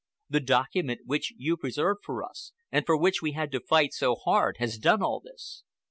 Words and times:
The 0.31 0.39
document 0.39 1.01
which 1.05 1.35
you 1.37 1.55
preserved 1.55 1.99
for 2.03 2.23
us, 2.23 2.53
and 2.71 2.87
for 2.87 2.97
which 2.97 3.21
we 3.21 3.33
had 3.33 3.51
to 3.51 3.59
fight 3.59 3.93
so 3.93 4.15
hard, 4.15 4.55
has 4.57 4.79
done 4.79 5.03
all 5.03 5.19
this." 5.19 5.61